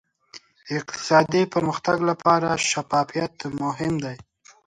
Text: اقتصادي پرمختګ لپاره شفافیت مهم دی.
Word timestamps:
اقتصادي 0.77 1.41
پرمختګ 1.53 1.97
لپاره 2.09 2.49
شفافیت 2.69 3.35
مهم 3.61 3.93
دی. 4.03 4.17